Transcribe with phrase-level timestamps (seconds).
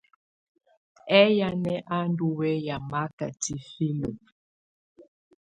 [1.19, 4.09] Ɛyanɛ̀ á ndù wɛ̀ya maka tifilǝ?